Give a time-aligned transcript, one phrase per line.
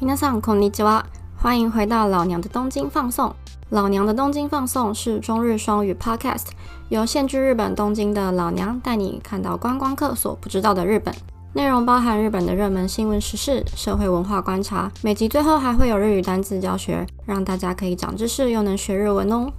[0.00, 1.04] 皆さんこんにちは，
[1.36, 3.34] 欢迎回到老娘的东京放送。
[3.70, 6.46] 老娘的东京放送是中日双语 Podcast，
[6.88, 11.14] 由现居日本东京的老娘带你看到观光客所不知道的日本。
[11.52, 19.50] 内容包含日本的热门新闻时事、社会文化观察，每集最后还会有日语单词教学，让大家可以长知识又能学日文哦。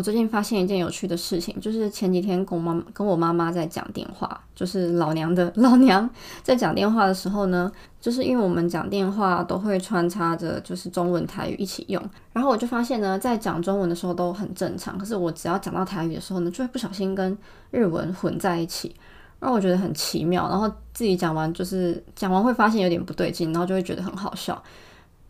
[0.00, 6.08] 我最近发现一件有趣的事情，就是前几天跟我妈跟我妈妈在讲电话，就是老娘的老娘
[6.42, 17.36] 在讲电话的时候呢，就是因为我们讲电话都会穿插着就是中文台语一起用，然后我就发现呢，在讲中文的时候都很正常，可是我只要讲到台语的时候呢，就会不小心跟
[17.70, 18.96] 日文混在一起，
[19.38, 24.62] 让我觉得很奇妙，然后自己讲完就是讲完会发现有点不对劲，然后就会觉得很好笑。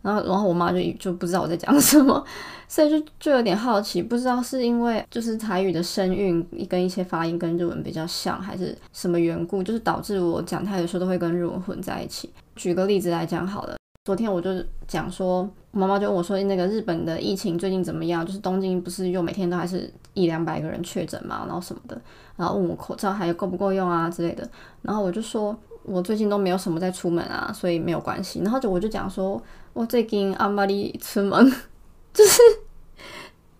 [0.01, 2.23] 然后，然后我妈就就不知道我在讲什么，
[2.67, 12.31] 所以就就有点好奇，不知道是因为就是台语的声韵跟一些发音跟日文比较像，还是什么缘故，就是导致我讲台语的时候都会跟日文混在一起。
[12.55, 14.49] 举个例子来讲好了，昨天我就
[14.87, 18.25] 讲说，妈妈就问我说，那个日本的疫情最近怎么样？
[18.25, 22.01] 就是东京不是又每天都还是一两百个人确诊嘛，然后什么的，
[22.35, 24.49] 然后问我口罩还够不够用啊之类的，
[24.81, 25.55] 然后我就说。
[25.83, 28.39] 我最近都没有什么在出门啊，所以没有关系。
[28.41, 29.41] 然后就我就讲说，
[29.73, 31.51] 我最近阿玛里出门，
[32.13, 32.41] 就是，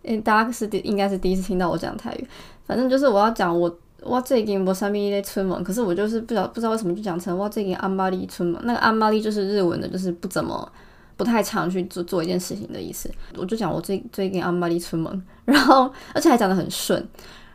[0.04, 2.28] 诶，大家是第应该是第一次听到我讲台语。
[2.66, 8.60] 反正就是我要讲我我最近我上面在出门，可是我就是不知道不知道为什么就讲成我最近阿玛里出门。
[8.64, 10.70] 那个阿玛里就是日文的，就是不怎么
[11.18, 13.10] 不太常去做做一件事情的意思。
[13.38, 17.06] 我就讲我最最近阿玛里出门， 然后而且还讲得很顺。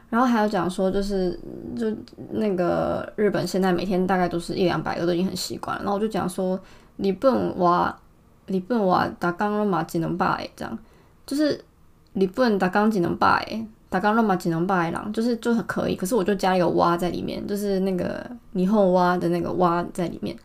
[0.09, 1.39] 然后还有讲说，就是
[1.77, 1.93] 就
[2.31, 5.83] 那个日本现在每天大概都是一两百个，都已经很习惯了。
[5.83, 6.59] 然后我就讲说，
[6.99, 7.95] 日本哇，
[8.47, 10.79] 日本哇，打刚罗马只能拜这样，
[11.27, 11.61] 就是
[12.15, 15.97] 日本打刚只能拜，打刚罗马只能拜狼，就是就很可以。
[15.97, 20.37] 可是我就加一个哇在里面，就是那个霓虹哇的那个哇在里面，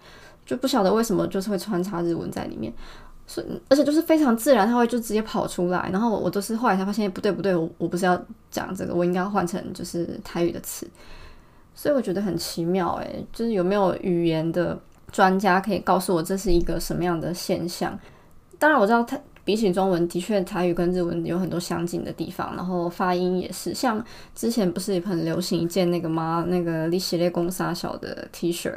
[0.46, 2.74] 就不晓得为什么就是会穿插日文在里面。
[3.28, 10.86] 是，而且就是非常自然，他会就直接跑出来，然后我我都是后来才发现不对不对，我我不是要讲这个，我应该换成就是台语的词，
[11.74, 14.78] 所以我觉得很奇妙诶，就是有没有语言的
[15.12, 17.98] 专家可以告诉我这是一个什么样的现象？
[18.58, 26.46] 当然我知道它比起中文，的确台语跟日文有很多相近的地方，然后发音也是，像之前不是很流行一件那个吗？
[26.48, 28.74] 那个利息列公沙小的 T 恤，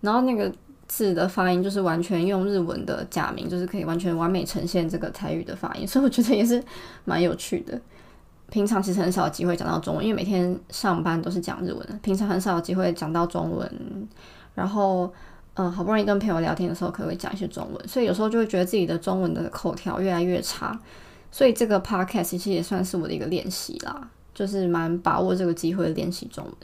[0.00, 0.52] 然后那个。
[0.90, 6.64] 字的发音就是完全用日文的假名，就是可以完全完美呈现这个台语的发音，所以我觉得也是
[7.04, 7.78] 蛮有趣的。
[8.48, 13.70] 平常其实很少机会讲到中文，因为每天上班都是讲日文的，平常很少有机会讲到中文。
[14.54, 15.12] 然后，
[15.58, 20.78] 嗯，好不容易跟朋友聊天的时候，可能会讲一些中文，所以有时候就会觉得自己的中文的口条越来越差。
[21.32, 26.54] 所以这个 podcast 其实也算是我的一个练习啦，就是蛮把握这个机会练习中文。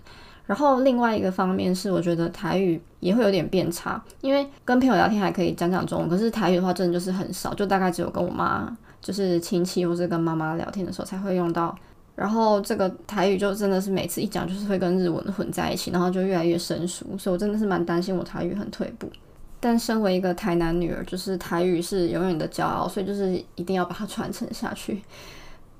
[0.46, 11.76] 然后另外一个方面是，我觉得台语也会有点变差，因为跟朋友聊天还可以讲讲中文，可是台语的话真的就是很少，就大概只有跟我妈，就是亲戚或者跟妈妈聊天的时候才会用到。
[12.14, 19.10] 然后这个台语就真的是每次一讲就是会跟日文混在一起，然后就越来越生疏，所以我真的是蛮担心我台语很退步。
[19.58, 25.02] 但身为一个台南女儿，就是台语是永远的骄傲，所以就是一定要把它传承下去。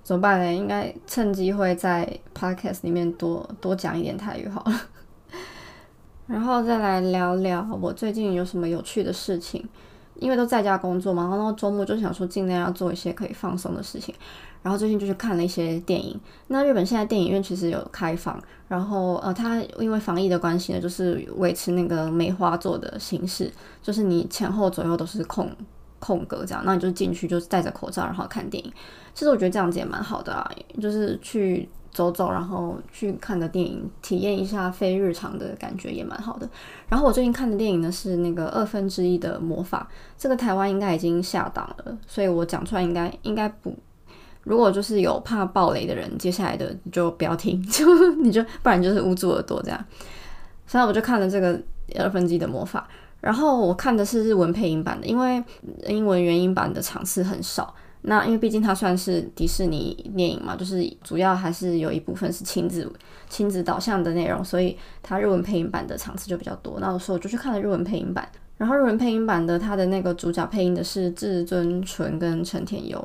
[0.03, 0.53] 怎么办呢？
[0.53, 4.81] 应该趁机会在 podcast 里面多多讲一点台语好了，
[6.27, 9.65] 然后再来聊聊我最近有什么有趣的事情。
[10.17, 14.15] 因为都在家工作嘛，然后周末就想说尽量要做一些可以放松的事情。
[14.65, 16.21] 然后最近就去看了一些电影。
[16.49, 18.37] 那日本现在电影院其实有开放，
[18.67, 25.49] 然后呃，它因为防疫的关系呢，就是维持那个梅花座的形式，就是你前后左右都是空。
[26.01, 28.71] 空格这样，那你就进去，就是戴着口罩，然后看电影。
[29.15, 36.47] 其实我觉得这样子也蛮好的啊，就是去走走，然后去看个电影，体验一下非日常的感觉也蛮好的。
[36.91, 39.89] 然后我最近看的电影呢是那个二分之一的魔法，
[40.19, 43.75] 这个台湾应该已经下档了，所以我讲出来应该应该不。
[44.45, 49.85] 如果就是有怕暴雷的人，接下来的就不要听， 就你就不然就是捂住耳朵这样。
[50.67, 51.61] 所以我就看了这个
[51.99, 52.89] 二分之一的魔法。
[53.21, 55.43] 然后我看的是日文配音版的，因为
[55.87, 57.75] 英文原音版的场次很少。
[58.03, 62.87] 那因为毕竟它算是迪士尼电影嘛，就是主要还是有一部分是亲子
[63.31, 66.79] 亲子导向的内容，所以它日文配音版的场次就比较多。
[66.81, 68.29] 那时候我就去看了日文配音版。
[68.59, 73.03] 然后日文配音版的它的那个主角配音的是至尊纯跟陈田优，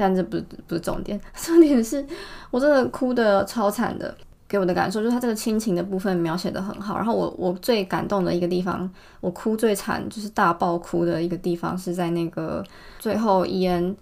[0.00, 2.04] 但这不是不是重点， 重点是
[2.50, 4.14] 我真的哭的超惨的。
[4.48, 12.60] 给我的感受就是他这个亲情的部分描写的很好，然后我我最感动的一个地方，我哭最惨就是大爆哭的一个地方是在那个
[12.98, 13.94] 最后伊恩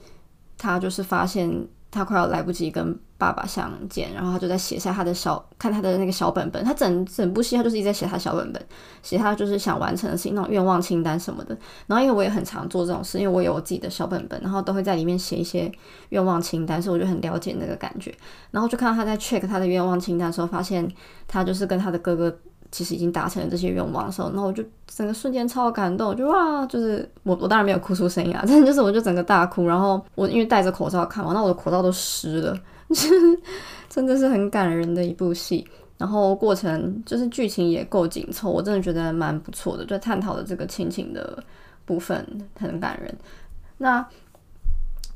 [0.56, 1.50] 他就是发现
[1.90, 8.62] 他快要来不及跟爸爸相见，然后他就在写下他的小看他的那个小本本，他整整部戏他就是一直在写他小本本，
[9.02, 11.56] 写他就是想完成的事情，那种愿望清单什么的。
[11.86, 15.70] 然后因为我也很常做这种事，因为我有我自己的小本本，然后都会在里面写一些
[16.10, 18.14] 愿望清单，所以我就很了解那个感觉。
[18.50, 20.88] 然后就看到他在 check 他的愿望清单的时候，发现
[21.26, 22.38] 他就是跟他的哥哥。
[22.70, 32.60] 其实已经达成了这些愿望的时候，然后我就整个瞬间超感动，就哇，就是我我当然没有哭出声音啊， 但就是我就整个大哭，然后我因为戴着口罩看完，那我的口罩都湿了，
[33.88, 35.66] 真的是很感人的一部戏。
[35.96, 41.42] 然后过程就是剧情也够紧凑，我真的觉得蛮不错的，就探讨的这个亲情的
[41.84, 42.24] 部分
[42.60, 43.12] 很感人。
[43.78, 44.06] 那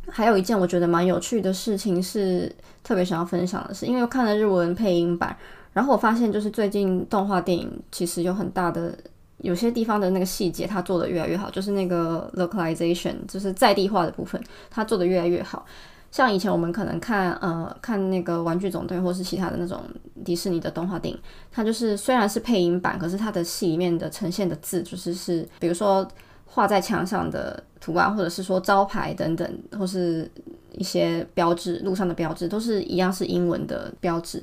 [0.09, 2.53] 还有一件我觉得蛮有趣的事情是
[2.83, 5.37] 特别想要分享的是，因为我看了日文配音版。
[5.73, 8.95] 然后我发现，就是最近动画电影其实有很大的
[9.39, 11.51] 有些地方的那个细节，它做的越来越好。
[11.51, 15.65] 就是那个 localization，就是在地化的部分，它做的越来越好。
[16.11, 19.81] 像以前我们可能看呃看那个玩具总动员或是其他的那种
[20.23, 21.19] 迪士尼的动画电影，
[21.51, 26.07] 它就是虽然是配音版，可是它的戏里面的呈现的字就是是，比如说
[26.45, 30.31] 画在墙上的图案，或者是说招牌等等，或是
[30.73, 34.43] 一些标志，路上的标志，都是一样是英文的标志。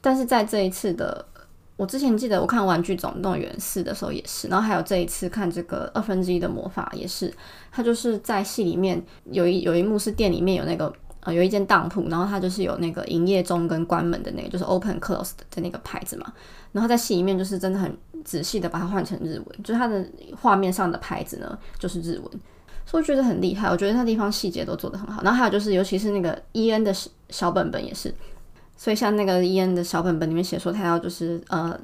[0.00, 1.24] 但是在这一次的，
[1.76, 7.32] 我之前记得我看《玩具总动员四》的时候也是，然后还有这一次看这个二分之一的魔法也是，
[7.70, 16.32] 它就是在戏里面有一有一幕是店里面有那个呃有一间当铺，然后它就是有那个营业中跟关门的那个就是 open closed 的那个牌子嘛，
[16.72, 20.04] 然后在戏里面就是真的很仔细的把它换成日文，就是它的
[20.40, 22.30] 画面上的牌子呢就是日文，
[22.86, 26.94] 所以我觉得很厉害，我觉得那地方细节都做得很好，然后还有就是尤其是那个伊恩的
[27.28, 28.14] 小本本也是。
[28.80, 31.78] 所以像那个伊恩的小本本里面写说，他要就是呃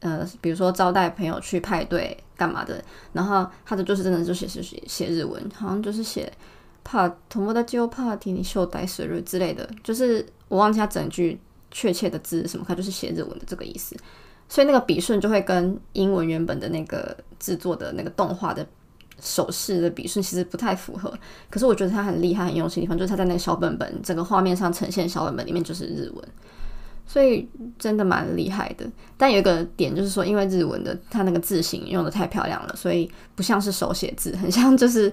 [0.00, 6.32] 呃，比如说招待朋友去派对干嘛的，然后他的就是真的就写是写写日文，好像就是写
[6.82, 11.40] 怕同胞的就怕替你秀带生日之类的，就是我忘记他整句
[11.70, 13.94] 确切的字什么，他就是写日文的这个意思，
[14.48, 18.66] 所以那个笔顺就会跟英文原本的那个制作的那个动画的。
[19.24, 21.16] 手势的笔顺其实不太符合，
[21.48, 26.24] 可是我觉得他很厉害、很用心的地方，就是他在那个小本本整个画面上呈现小本本里面就是日文，
[27.06, 27.48] 所以
[27.78, 28.84] 真的蛮厉害的。
[29.16, 35.12] 但有一个点就是说，因为日文的它那个字形用的太漂亮了，所以不像是手写字，很像就是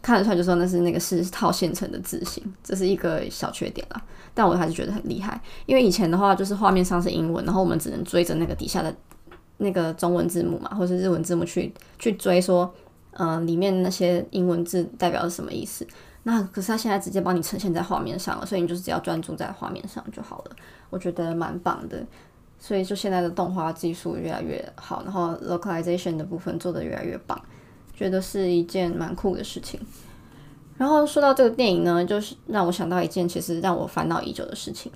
[0.00, 4.00] 看得出来就说那是那个是套现成的字形，这是一个小缺点啦。
[4.34, 8.94] 但我还是觉得很厉害，因为以前的话就是画面上是英文，然后我们只能追着那个底下的
[9.56, 12.72] 那个中文字幕嘛，或是日文字幕去去追说。
[13.18, 15.86] 嗯，里面那些英文字代表是什么意思？
[16.22, 20.56] 那可是他现在直接帮你呈现在画面上了，所以你就是只要专注在画面上就好了。
[20.88, 22.04] 我觉得蛮棒的，
[22.58, 27.40] 所以就现在的动画技术越来越好，然后 localization 的部分做得越来越棒，
[27.94, 29.80] 觉得是一件蛮酷的事情。
[30.76, 34.92] 然后说到这个电影呢，就是让我想到一件其实让我烦恼已久的事情，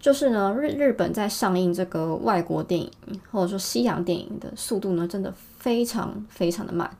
[0.00, 2.90] 就是呢日日本在上映这个外国电影
[3.30, 6.90] 或者说西洋电影的速度呢，真的非常非常的慢。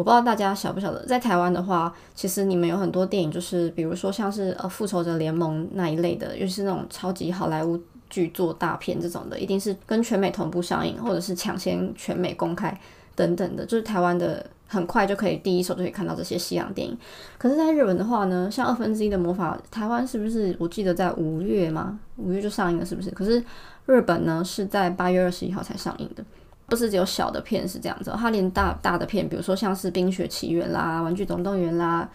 [0.00, 12.74] 我不知道大家晓不晓得，在台湾的话，其实你们有很多电影，就是比如说像是呃《复仇者联盟》那一类的，尤其是那种超级好莱坞巨作大片这种的，一定是跟全美同步上映，或者是抢先全美公开
[13.14, 16.96] 等等的，就是台湾的很快就可以第一手就可以看到这些西洋电影。
[17.36, 22.00] 可是，在日本的话呢，像二分之一的魔法，台湾是不是我记得在五月吗？
[22.16, 23.10] 五月就上映了，是不是？
[23.10, 23.44] 可是
[23.84, 26.24] 日本呢是在八月二十一号才上映的。
[26.70, 32.08] 不是只有小的片是这样子，它连大大的片，比如说像是《冰雪奇缘》啦、《玩具总动员》啦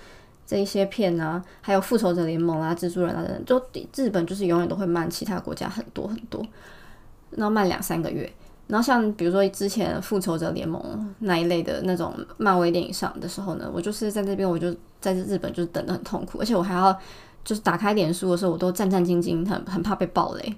[0.47, 6.43] 这一些片啊，还有《复仇者联盟》啦、《蜘蛛人》啊等等，就日本就是永远都会慢其他国家很多很多，
[7.31, 8.31] 然后慢两三个月。
[8.67, 10.81] 然后像比如说之前《复仇者联盟》
[11.19, 16.91] 那一类的那种漫威电影上的时候呢，我就是在这边，我就在日本就是等的很痛苦，而且我还要
[17.43, 20.55] 就是打开脸书的时候，我都战战兢兢，很很怕被暴雷。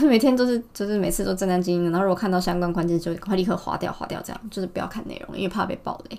[0.08, 6.18] 每天都是，就是每次都战战兢兢的，然后如果看到相关关键就快立刻划掉，划掉，这样就是不要看内容，因为怕被暴雷。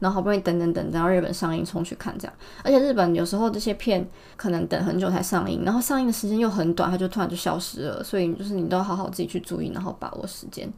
[0.00, 10.72] 然后好不容易等等等，等到日本上映冲去看这样，而且日本有时候这些片可能等很久才上映，然后上映的时间又很短，它就突然就消失了，所以就是你都要好好自己去注意，然后把握时间。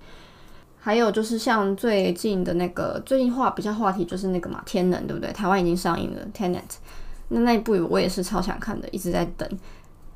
[0.79, 5.31] 还有就是像最近的那个最近话比较话题就是那个嘛，天能对不对？
[5.35, 6.63] 台湾已经上映了 Tenet，
[7.29, 9.47] 那那一部我也是超想看的，一直在等。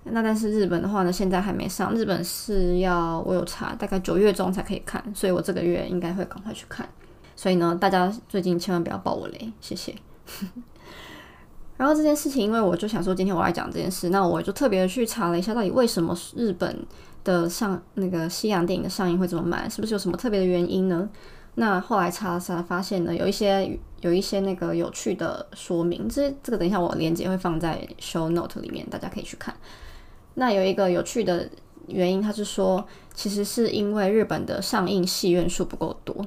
[0.05, 1.95] 那但是日本的话呢，现在还没上。
[1.95, 6.89] 日本是要我有查，大概九月中才可以看，所以我这个月应该会赶快去看。
[7.35, 9.95] 所以呢，大家最近千万不要爆我雷，谢谢。
[11.77, 16.87] 然后这件事情，因为我就想说今天我来讲这件事，那我就特别去查了一下，到底为什么日本
[17.25, 21.09] 的上那个西洋电影的上映会这么慢，是不是有什么特别的原因呢？
[21.57, 29.55] 那后来查了查发现呢，有一些有一些那个有趣的说明，这这个等一下我链接会放在 show note 里面，大家可以去看。
[30.35, 31.49] 那有一个有趣的
[31.87, 36.27] 原因，他是说，其实是因为日本的上映戏院数不够多。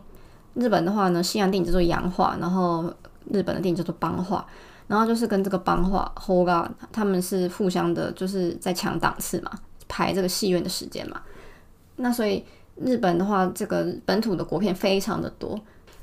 [0.53, 2.93] 日本的话呢，西洋电影叫做洋画，然后
[3.31, 4.45] 日本的电影叫做邦画，
[4.87, 9.51] 然后就是跟这个邦画 Hoga 他们是互相的，就是在抢档次嘛，
[9.87, 11.21] 排这个戏院的时间嘛。
[11.97, 12.43] 那所以。
[12.79, 15.59] 日本的话，这个本土的国片非常的多。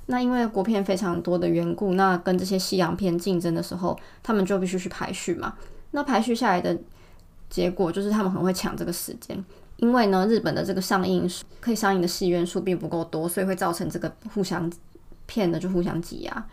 [0.06, 5.54] 那因为国片非常多的缘故，那跟这些西洋片竞争的时候，他们就必须去排序嘛。
[5.92, 6.76] 那排序下来的
[7.54, 9.44] 结果就是他们很会抢这个时间，
[9.76, 11.30] 因为呢，日本的这个上映
[11.60, 14.68] 可以上映的戏院数并不够多，所以会造成这个互相
[15.26, 16.46] 片的就互相挤压。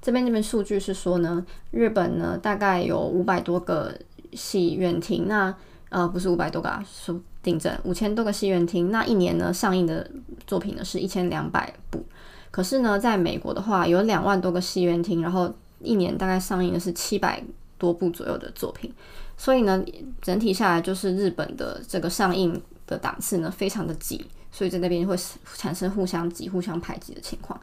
[0.00, 3.94] 这边这边数据是说呢，日本呢大概有五百多个
[4.32, 5.54] 戏院厅，那
[5.90, 7.20] 呃不是五百多个啊，数。
[7.40, 10.10] 订正五千多个戏院厅，那一年呢上映的
[10.46, 12.02] 作品呢是一千两百部。
[12.50, 17.42] 可是呢，在美国的话，有两万多个戏院厅，然后一年大概上映的是七百
[17.78, 18.92] 多部左右的作品。
[19.38, 19.82] 所以呢，
[20.20, 25.16] 整体下来就是日本的这个上映的档次呢非常的挤，所以在那边会
[25.56, 27.58] 产生互相挤、互相排挤的情况。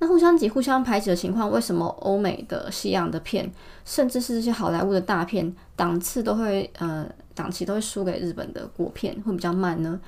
[0.00, 3.50] 那互相挤、互相排挤的情况，为什么欧美的西洋的片，
[3.86, 7.08] 甚至是这些好莱坞的大片档次都会呃？
[7.36, 10.00] 档期都会输给日本的国片，会比较慢呢。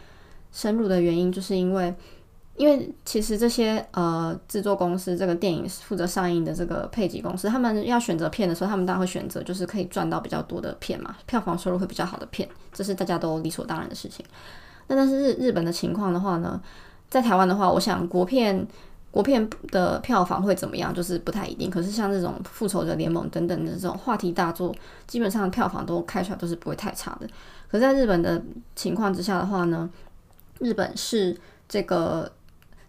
[0.53, 1.93] 深入的原因就是因为，
[2.57, 14.25] 因为其实这些呃制作公司，这个电影负责上映的这个配给公司，他们要选择片的时候，他们当然会选择就是可以赚到比较多的片嘛，票房收入会比较好的片，这是大家都理所当然的事情。
[14.89, 16.61] 那但是日日本的情况的话呢，
[17.09, 18.67] 在台湾的话，我想国片。
[19.13, 20.93] 国片的票房会怎么样？
[20.93, 21.71] 就是不太一定。
[21.71, 24.75] 可是像这种复仇者联盟等等的这种话题大作，
[25.07, 27.27] 基本上票房都开出来都是不会太差的。
[27.71, 28.43] 可在日本的
[28.75, 29.89] 情况之下的话呢，
[30.59, 31.35] 日本是
[31.67, 32.31] 这个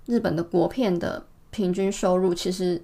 [0.07, 2.81] 日本的国片的平均收入，其实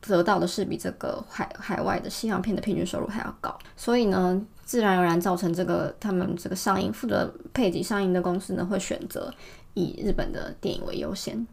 [0.00, 3.56] 得到的是比这个海海外的西洋片的平均收入还要高。
[3.76, 9.32] 所以呢，自然而然造成这个他们这个上映负责配给上映的公司呢，会选择
[9.74, 11.46] 以日本的电影为优先。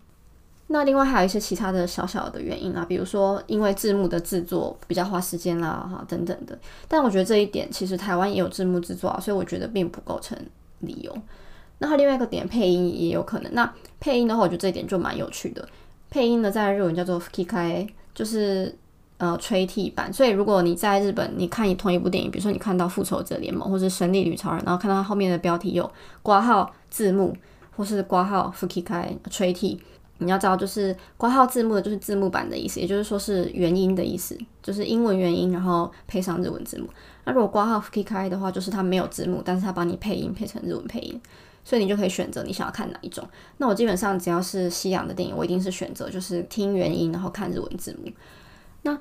[0.71, 6.55] 那另外还有一些其他的小小的原因啊，比如说因为字幕的制作比较花时间啦，哈等等的。
[6.87, 10.37] 但我觉得这一点其实台湾也有字幕制作啊，所以我觉得并不构成
[10.81, 11.17] 理由。
[11.79, 13.53] 那它另外一个点配音也有可能。
[13.53, 15.67] 那配音的话，我觉得这一点就蛮有趣的。
[16.09, 18.75] 配音呢，在日文叫做 “fukikai”，就是
[19.17, 20.11] 呃吹替版。
[20.11, 27.35] 所以如果你在日本，你看同一部电影，比如说你看到《复仇者联盟》或者《神力女超人》，然后看到它后面的标题有挂号字幕
[27.75, 29.79] 或是挂号 “fukikai” 吹替。
[30.21, 36.89] 你要知道，就是挂号字幕的，就是字幕版的意思，也就是说是原音的意思，就是英文原音，然后配上日文字幕。
[37.29, 41.21] 那如果挂号 K 开的话，就是它没有字幕，但是它帮你配音配成日文配音，
[41.63, 43.23] 所以你就可以选择你想要看哪一种。
[43.57, 48.11] 那我基本上只要是西洋的电影，我一定是选择就是听原音，然后看日文字幕。
[48.81, 48.97] 那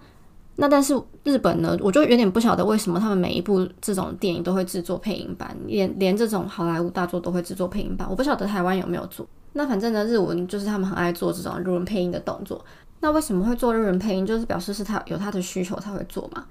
[0.56, 0.94] 那但是
[1.24, 9.26] 日本呢，我就有点不晓得为什么他们每一部这种电影都会制作配音版，连连这种好莱坞大作都会制作配音版，我不晓得台湾有没有做。
[9.54, 12.62] 那反正呢，日文就是他们很爱做这种日文配音的动作。
[13.00, 14.26] 那为什么会做日文配音？
[14.26, 16.44] 就是表示是他有他的需求才会做嘛。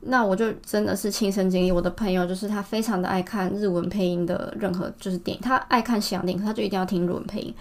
[0.00, 7.54] 那我就真的是亲身经历，我的朋友就是他非常的爱看日文配音的任何就是电影，他爱看西洋电影，他就一定要听日文配音。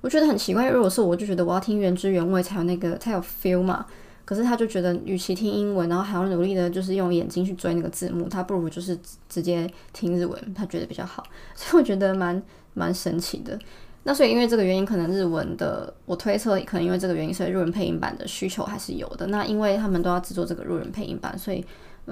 [0.00, 3.86] 我觉得很奇怪，如果是我就觉得我要听原汁原味才有那个才有 feel 嘛。
[4.24, 8.98] 可是他就觉得，与其听英文，然后还要努力的，就是用眼睛去追那个字幕，他不如就是
[9.28, 11.24] 直接听日文，他觉得比较好。
[11.56, 12.40] 所以我觉得蛮
[12.72, 13.58] 蛮神奇的。
[14.04, 19.26] 那所以因为这个原因，可能日文的我推测，可能因为这个原因，所以日文配音版的需求还是有的。
[19.28, 21.64] 那因为他们都要制作这个日文配音版，所以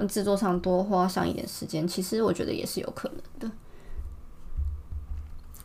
[0.07, 3.55] 制作上多花上一点时间，其实我觉得也是有可能的。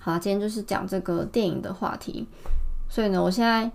[0.00, 2.26] 好，今天就是讲这个电影的话题。
[2.88, 3.70] 所以呢，我现在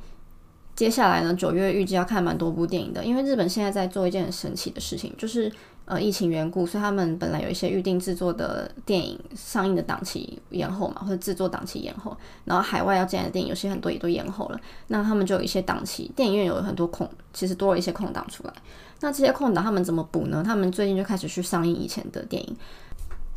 [0.75, 5.51] 接下来呢，九月预计要看蛮多部电影的，因为日本现在在做一件很神奇的事情，就是。
[5.85, 18.53] 呃，疫情缘故，所以他们本来有一些预定制作的电影上映的档期延后嘛，或者制作档期延后，然后海外要进来的电影有些很多也都延后了，那他们就有一些档期，电影院有很多空，其实多了一些空档出来。
[19.01, 20.41] 那这些空档他们怎么补呢？
[20.45, 22.55] 他们最近就开始去上映以前的电影，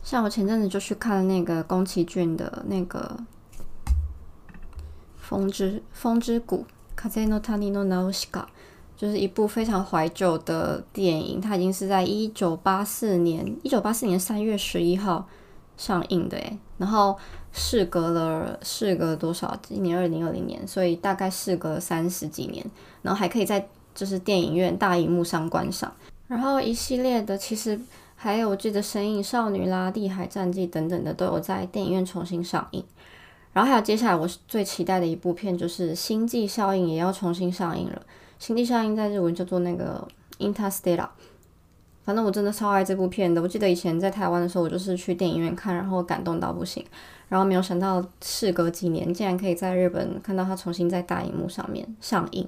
[0.05, 3.19] 像我前阵子就去看了那个宫崎骏的那个
[5.17, 6.59] 《风之风之谷》
[6.97, 8.47] （Kaze no Tani no Nausicaa）。
[8.97, 15.27] 就是一部非常怀旧的电影，它已经是在一九八四年一九八四年三月十一号
[15.77, 17.19] 上映的诶，然后
[17.53, 19.59] 事隔了事隔多少？
[19.61, 22.65] 今年二零二零年，所以大概事隔三十几年，
[23.03, 25.93] 然后还可以在就是电影院大荧幕上观赏。
[26.29, 27.79] 然后一系列的其实
[28.15, 32.83] 还有我记得《神隐少女》啦、《地海战记》等等的都有在电影院重新上映。
[33.55, 38.03] 然后还有接下来我最期待的一部片就是《星际效应》也要重新上映了，
[38.45, 40.07] 《星际效应》在日文叫做那个
[40.53, 40.99] 《Interstellar》。
[42.05, 43.41] 反正我真的超爱这部片的。
[43.41, 46.85] 我记得以前在台湾的时候，我就是去电影院看，然后感动到不行。
[47.31, 52.47] 然后没有想到，事隔几年，竟然可以在日本看到它重新在大荧幕上面上映。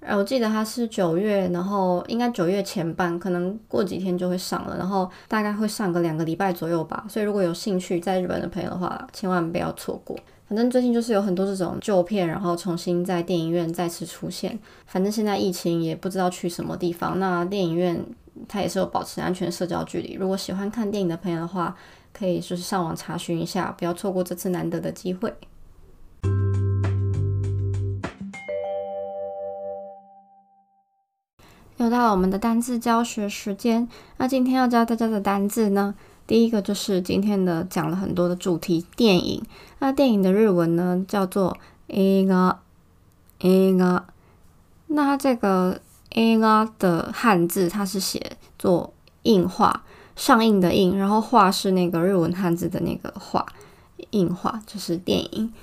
[0.00, 7.04] 呃，我记得它是九月，然后应该九月前半，可能过几天就会上了，然后大概会上个两个礼拜左右吧。
[7.08, 10.16] 所以如果有兴趣在日本的朋友的话，千万不要错过。
[10.48, 14.58] 反正最近就是有很多这种旧片，然后重新在电影院再次出现。
[14.86, 18.04] 反正现在疫情也不知道去什么地方，那电影院。
[18.48, 20.14] 它也是有保持安全社交距离。
[20.14, 21.76] 如果喜欢看电影的朋友的话，
[22.10, 25.30] 可以就是上网查询一下，不要错过这次难得的机会。
[31.80, 35.94] 又到了我们的单字教学时间，那今天要教大家的单字呢，
[36.26, 39.42] 第一个就是今天的讲了很多的主题电影。
[39.78, 41.56] 那电影的日文呢叫做
[41.86, 42.60] 映画，
[43.40, 44.04] 映画。
[44.86, 45.80] 那它这个。
[46.16, 49.84] A 啦的汉字，它是写作映画，
[50.16, 53.46] 上映的映，然后画是那个日文汉字的那个画，
[54.10, 55.54] 映画就是电影。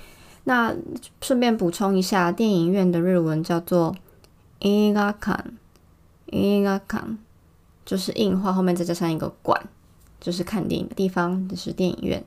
[0.44, 0.74] 那
[1.20, 3.94] 顺便补充一下，电影院的日文叫做
[4.60, 5.52] A が館
[6.32, 7.18] ，A が館
[7.84, 9.60] 就是映画后面再加上一个馆，
[10.20, 12.24] 就是看电影的地方，就是电影院。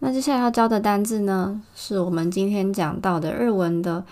[0.00, 4.04] 那接下来要教的单字呢，是我们今天讲到的日文的。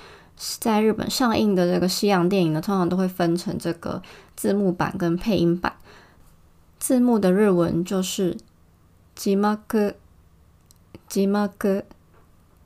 [0.61, 4.01] 在日本上映的这个西洋电影呢，通常都会分成这个
[4.37, 5.73] 字幕版跟配音版。
[6.79, 8.39] 字幕的日文就是
[9.17, 9.57] 字幕，
[11.09, 11.51] 字幕。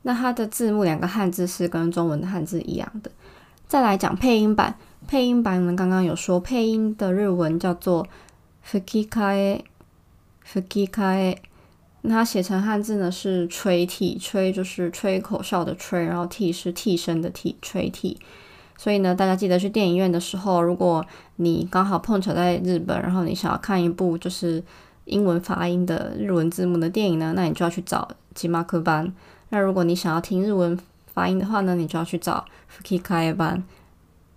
[0.03, 3.09] 那它的字幕两个汉字是跟中文的汉字一样的。
[3.67, 8.07] 再来讲配音版，配音版呢，刚刚有说配音的日文叫做
[8.67, 11.37] “fukikai”，fukikai。
[12.01, 18.19] 那它写成汉字呢是吹替，吹就是吹口哨的吹，然后替是替身的替，吹替。
[18.75, 21.05] 所以呢，大家记得去电影院的时候，如果
[21.37, 24.61] 你刚好碰巧在日本，然后你想要看一部就是
[25.05, 29.13] 英文发音的日文字幕的电影呢，那你就要去找吉马克班。
[29.49, 32.43] 那如果你想要听日文发音的话呢，你就要去找
[32.75, 33.63] Fukikai 班。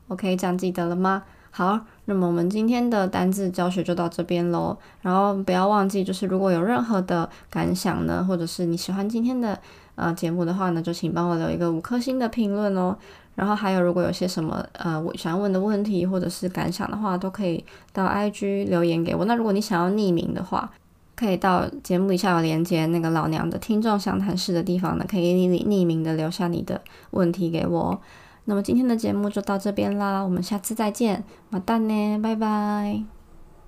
[0.09, 1.23] OK，这样记得了吗？
[1.51, 4.77] 好，那么我们今天的单字教学就到这边喽。
[5.01, 9.59] 然后不要忘记，就是如果有任何的感想呢，或者是你喜欢今天的
[9.95, 12.95] 呃节目的话呢，就请帮我留一个五颗星的评论哦。
[13.35, 19.25] 然后还有，如果有些什么呃我想问的问题或者是感想的话，都可以到 IG 留言给我。
[19.25, 20.71] 那如果你想要匿名的话，
[21.15, 26.81] 可以到节目底下有连接那个老娘的听众详谈室的地方呢，可以匿名的留下你的
[27.13, 27.99] 问题给我。
[28.47, 33.16] 那么今天的节目就到这边啦，我们下次再见，马蛋呢，拜拜。